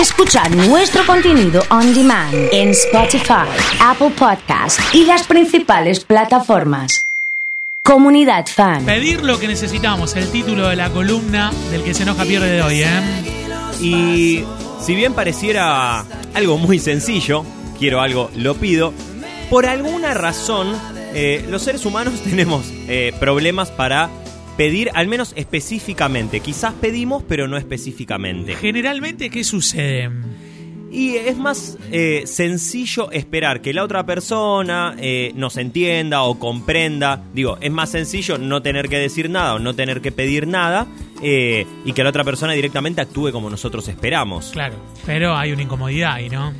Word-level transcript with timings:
Escuchar 0.00 0.54
nuestro 0.54 1.06
contenido 1.06 1.62
on 1.70 1.94
demand 1.94 2.34
en 2.52 2.68
Spotify, 2.68 3.48
Apple 3.80 4.10
Podcast 4.10 4.78
y 4.92 5.06
las 5.06 5.26
principales 5.26 6.04
plataformas. 6.04 7.06
Comunidad 7.82 8.44
Fan. 8.46 8.84
Pedir 8.84 9.22
lo 9.22 9.40
que 9.40 9.48
necesitamos, 9.48 10.14
el 10.16 10.30
título 10.30 10.68
de 10.68 10.76
la 10.76 10.90
columna 10.90 11.50
del 11.70 11.82
que 11.82 11.94
se 11.94 12.02
enoja 12.02 12.24
pierde 12.24 12.52
de 12.52 12.62
hoy, 12.62 12.82
¿eh? 12.82 13.00
Y 13.80 14.44
si 14.84 14.94
bien 14.94 15.14
pareciera 15.14 16.04
algo 16.34 16.58
muy 16.58 16.78
sencillo, 16.78 17.46
quiero 17.78 18.02
algo, 18.02 18.30
lo 18.36 18.54
pido, 18.54 18.92
por 19.48 19.64
alguna 19.64 20.12
razón 20.12 20.76
eh, 21.14 21.42
los 21.48 21.62
seres 21.62 21.86
humanos 21.86 22.20
tenemos 22.24 22.66
eh, 22.86 23.14
problemas 23.18 23.70
para 23.70 24.10
pedir, 24.56 24.90
al 24.94 25.08
menos 25.08 25.32
específicamente. 25.36 26.40
Quizás 26.40 26.74
pedimos, 26.74 27.22
pero 27.22 27.48
no 27.48 27.56
específicamente. 27.56 28.54
Generalmente, 28.54 29.30
¿qué 29.30 29.44
sucede? 29.44 30.10
Y 30.90 31.16
es 31.16 31.36
más 31.36 31.76
eh, 31.90 32.22
sencillo 32.26 33.10
esperar 33.10 33.60
que 33.60 33.74
la 33.74 33.82
otra 33.82 34.06
persona 34.06 34.94
eh, 34.98 35.32
nos 35.34 35.56
entienda 35.56 36.22
o 36.22 36.38
comprenda. 36.38 37.22
Digo, 37.34 37.58
es 37.60 37.70
más 37.70 37.90
sencillo 37.90 38.38
no 38.38 38.62
tener 38.62 38.88
que 38.88 38.96
decir 38.96 39.28
nada 39.28 39.54
o 39.54 39.58
no 39.58 39.74
tener 39.74 40.00
que 40.00 40.12
pedir 40.12 40.46
nada 40.46 40.86
eh, 41.22 41.66
y 41.84 41.92
que 41.92 42.02
la 42.02 42.10
otra 42.10 42.24
persona 42.24 42.52
directamente 42.52 43.00
actúe 43.00 43.32
como 43.32 43.50
nosotros 43.50 43.88
esperamos. 43.88 44.50
Claro, 44.52 44.76
pero 45.04 45.36
hay 45.36 45.52
una 45.52 45.62
incomodidad 45.62 46.14
ahí, 46.14 46.30
¿no? 46.30 46.54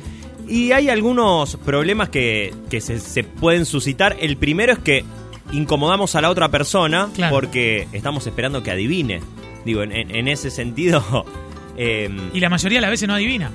Y 0.47 0.71
hay 0.71 0.89
algunos 0.89 1.55
problemas 1.57 2.09
que, 2.09 2.53
que 2.69 2.79
se, 2.79 2.99
se 2.99 3.23
pueden 3.23 3.65
suscitar. 3.65 4.17
El 4.19 4.37
primero 4.37 4.73
es 4.73 4.79
que 4.79 5.03
incomodamos 5.51 6.15
a 6.15 6.21
la 6.21 6.29
otra 6.29 6.49
persona 6.49 7.09
Claro. 7.13 7.35
porque 7.35 7.87
estamos 7.93 8.25
esperando 8.27 8.63
que 8.63 8.71
adivine. 8.71 9.21
Digo, 9.65 9.83
en, 9.83 10.27
ese 10.27 10.49
sentido... 10.49 11.25
em, 11.77 12.29
Y 12.33 12.39
la 12.39 12.49
mayoría 12.49 12.77
de 12.77 12.81
las 12.81 12.89
veces 12.91 13.07
no 13.07 13.13
adivina. 13.15 13.51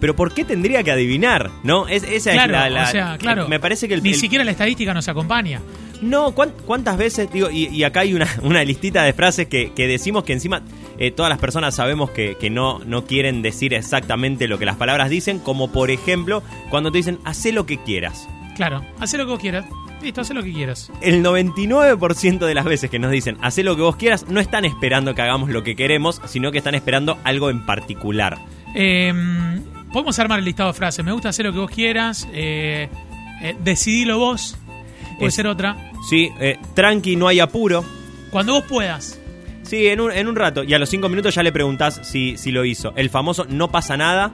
pero 0.00 0.14
¿por 0.16 0.32
qué 0.34 0.44
tendría 0.44 0.82
que 0.82 0.90
adivinar? 0.92 1.50
¿No? 1.64 1.88
Es, 1.88 2.02
esa 2.04 2.32
Claro, 2.32 2.52
es 2.54 2.60
la, 2.60 2.70
la- 2.70 2.82
o 2.84 2.86
sea, 2.86 3.18
claro. 3.18 3.48
Me 3.48 3.58
parece 3.60 3.88
que 3.88 3.94
el, 3.94 4.02
Ni 4.02 4.10
el- 4.10 4.14
siquiera 4.16 4.44
la 4.44 4.50
estadística 4.52 4.92
nos 4.94 5.08
acompaña. 5.08 5.60
No, 6.00 6.32
¿cuán- 6.32 6.52
¿cuántas 6.66 6.96
veces? 6.96 7.32
Digo, 7.32 7.48
y, 7.50 7.66
y 7.68 7.84
acá 7.84 8.00
hay 8.00 8.14
una, 8.14 8.28
una 8.42 8.64
listita 8.64 9.04
de 9.04 9.12
frases 9.12 9.46
que, 9.46 9.72
que 9.72 9.86
decimos 9.86 10.24
que 10.24 10.32
encima 10.32 10.62
eh, 10.98 11.10
todas 11.12 11.30
las 11.30 11.38
personas 11.38 11.74
sabemos 11.76 12.10
que, 12.10 12.36
que 12.40 12.50
no, 12.50 12.80
no 12.84 13.04
quieren 13.06 13.42
decir 13.42 13.74
exactamente 13.74 14.48
lo 14.48 14.58
que 14.58 14.66
las 14.66 14.76
palabras 14.76 15.10
dicen, 15.10 15.38
como 15.38 15.70
por 15.72 15.90
ejemplo 15.92 16.42
cuando 16.70 16.90
te 16.92 16.98
dicen, 16.98 17.18
haz 17.24 17.44
lo 17.46 17.66
que 17.66 17.78
quieras. 17.78 18.28
Claro, 18.56 18.82
haz 19.00 19.12
lo 19.14 19.24
que 19.24 19.30
vos 19.30 19.40
quieras. 19.40 19.64
Listo, 20.02 20.20
haz 20.20 20.30
lo 20.30 20.42
que 20.42 20.52
quieras. 20.52 20.90
El 21.00 21.22
99% 21.22 22.38
de 22.46 22.54
las 22.54 22.64
veces 22.64 22.90
que 22.90 22.98
nos 22.98 23.10
dicen, 23.12 23.36
haz 23.40 23.56
lo 23.58 23.76
que 23.76 23.82
vos 23.82 23.96
quieras, 23.96 24.26
no 24.28 24.40
están 24.40 24.64
esperando 24.64 25.14
que 25.14 25.22
hagamos 25.22 25.50
lo 25.50 25.62
que 25.62 25.76
queremos, 25.76 26.20
sino 26.26 26.50
que 26.50 26.58
están 26.58 26.74
esperando 26.74 27.18
algo 27.24 27.50
en 27.50 27.64
particular. 27.64 28.38
Eh, 28.74 29.12
Podemos 29.92 30.18
armar 30.18 30.38
el 30.38 30.46
listado 30.46 30.70
de 30.72 30.74
frases. 30.78 31.04
Me 31.04 31.12
gusta 31.12 31.28
hacer 31.28 31.44
lo 31.44 31.52
que 31.52 31.58
vos 31.58 31.70
quieras. 31.70 32.26
Eh, 32.32 32.88
eh, 33.42 33.56
decidilo 33.62 34.18
vos. 34.18 34.56
Puede 35.18 35.28
Es- 35.28 35.34
ser 35.34 35.46
otra. 35.46 35.76
Sí, 36.08 36.30
eh, 36.40 36.56
tranqui, 36.74 37.14
no 37.14 37.28
hay 37.28 37.40
apuro. 37.40 37.84
Cuando 38.30 38.54
vos 38.54 38.64
puedas. 38.66 39.20
Sí, 39.64 39.86
en 39.88 40.00
un, 40.00 40.10
en 40.10 40.26
un 40.28 40.34
rato. 40.36 40.64
Y 40.64 40.72
a 40.72 40.78
los 40.78 40.88
cinco 40.88 41.10
minutos 41.10 41.34
ya 41.34 41.42
le 41.42 41.52
preguntás 41.52 42.00
si, 42.04 42.38
si 42.38 42.50
lo 42.52 42.64
hizo. 42.64 42.94
El 42.96 43.10
famoso 43.10 43.44
no 43.50 43.70
pasa 43.70 43.98
nada. 43.98 44.32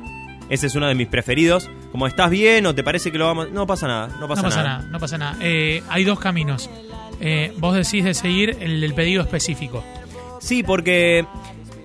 Ese 0.48 0.66
es 0.66 0.74
uno 0.74 0.86
de 0.86 0.94
mis 0.94 1.08
preferidos. 1.08 1.70
Como 1.92 2.06
estás 2.06 2.30
bien 2.30 2.66
o 2.66 2.74
te 2.74 2.82
parece 2.82 3.12
que 3.12 3.18
lo 3.18 3.26
vamos. 3.26 3.50
No 3.50 3.66
pasa 3.66 3.86
nada, 3.86 4.08
no 4.20 4.28
pasa, 4.28 4.42
no 4.42 4.48
pasa 4.48 4.62
nada. 4.62 4.78
nada. 4.78 4.88
no 4.90 4.98
pasa 4.98 5.18
nada. 5.18 5.36
Eh, 5.40 5.82
hay 5.88 6.04
dos 6.04 6.18
caminos. 6.18 6.70
Eh, 7.20 7.52
vos 7.58 7.74
decís 7.74 8.04
de 8.04 8.14
seguir 8.14 8.56
el 8.60 8.80
del 8.80 8.94
pedido 8.94 9.22
específico. 9.22 9.82
Sí, 10.40 10.62
porque 10.62 11.26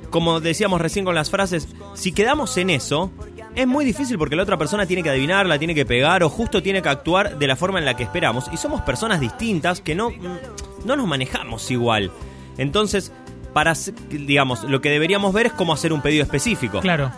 como 0.10 0.40
decíamos 0.40 0.80
recién 0.80 1.06
con 1.06 1.16
las 1.16 1.32
frases, 1.32 1.68
si 1.96 2.12
quedamos 2.12 2.56
en 2.58 2.70
eso, 2.70 3.12
es 3.56 3.66
muy 3.66 3.84
difícil 3.84 4.18
porque 4.18 4.36
la 4.36 4.44
otra 4.44 4.58
persona 4.58 4.86
tiene 4.86 5.02
que 5.02 5.10
adivinar, 5.10 5.48
la 5.48 5.58
tiene 5.58 5.74
que 5.74 5.86
pegar 5.86 6.24
o 6.24 6.30
justo 6.30 6.62
tiene 6.62 6.82
que 6.82 6.90
actuar 6.90 7.40
de 7.40 7.48
la 7.48 7.56
forma 7.56 7.80
en 7.80 7.86
la 7.86 7.96
que 7.96 8.04
esperamos. 8.04 8.46
Y 8.54 8.58
somos 8.58 8.82
personas 8.82 9.20
distintas 9.20 9.82
que 9.82 9.96
no, 9.96 10.12
mm, 10.12 10.86
no 10.86 10.96
nos 10.96 11.08
manejamos 11.08 11.70
igual. 11.72 12.12
Entonces, 12.58 13.12
para, 13.54 13.74
digamos, 14.10 14.64
lo 14.64 14.82
que 14.82 14.90
deberíamos 14.90 15.34
ver 15.34 15.48
es 15.48 15.54
cómo 15.54 15.74
hacer 15.74 15.94
un 15.94 16.02
pedido 16.02 16.24
específico. 16.24 16.80
Claro. 16.80 17.12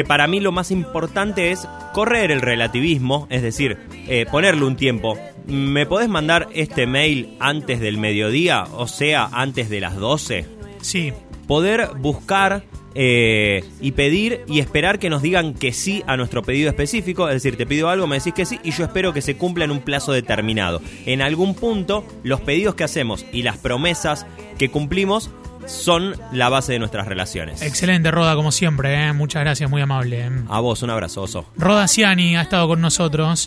Que 0.00 0.04
para 0.06 0.26
mí 0.26 0.40
lo 0.40 0.50
más 0.50 0.70
importante 0.70 1.50
es 1.50 1.68
correr 1.92 2.30
el 2.30 2.40
relativismo, 2.40 3.26
es 3.28 3.42
decir, 3.42 3.76
eh, 4.08 4.24
ponerle 4.30 4.64
un 4.64 4.74
tiempo. 4.74 5.18
¿Me 5.46 5.84
podés 5.84 6.08
mandar 6.08 6.48
este 6.54 6.86
mail 6.86 7.36
antes 7.38 7.80
del 7.80 7.98
mediodía, 7.98 8.64
o 8.72 8.88
sea, 8.88 9.28
antes 9.30 9.68
de 9.68 9.80
las 9.80 9.96
12? 9.96 10.46
Sí. 10.80 11.12
Poder 11.46 11.90
buscar 11.98 12.64
eh, 12.94 13.62
y 13.82 13.92
pedir 13.92 14.40
y 14.48 14.60
esperar 14.60 14.98
que 14.98 15.10
nos 15.10 15.20
digan 15.20 15.52
que 15.52 15.74
sí 15.74 16.02
a 16.06 16.16
nuestro 16.16 16.42
pedido 16.42 16.70
específico, 16.70 17.28
es 17.28 17.34
decir, 17.34 17.58
te 17.58 17.66
pido 17.66 17.90
algo, 17.90 18.06
me 18.06 18.16
decís 18.16 18.32
que 18.32 18.46
sí 18.46 18.58
y 18.64 18.70
yo 18.70 18.84
espero 18.84 19.12
que 19.12 19.20
se 19.20 19.36
cumpla 19.36 19.66
en 19.66 19.70
un 19.70 19.80
plazo 19.80 20.12
determinado. 20.12 20.80
En 21.04 21.20
algún 21.20 21.54
punto, 21.54 22.06
los 22.22 22.40
pedidos 22.40 22.74
que 22.74 22.84
hacemos 22.84 23.26
y 23.34 23.42
las 23.42 23.58
promesas 23.58 24.24
que 24.56 24.70
cumplimos 24.70 25.30
son 25.66 26.14
la 26.32 26.48
base 26.48 26.72
de 26.72 26.78
nuestras 26.78 27.06
relaciones. 27.06 27.62
Excelente, 27.62 28.10
Roda, 28.10 28.34
como 28.34 28.52
siempre. 28.52 29.08
¿eh? 29.08 29.12
Muchas 29.12 29.42
gracias, 29.42 29.68
muy 29.70 29.82
amable. 29.82 30.26
¿eh? 30.26 30.30
A 30.48 30.60
vos, 30.60 30.82
un 30.82 30.90
abrazo, 30.90 31.22
oso. 31.22 31.46
Roda 31.56 31.88
Ciani 31.88 32.36
ha 32.36 32.42
estado 32.42 32.68
con 32.68 32.80
nosotros. 32.80 33.46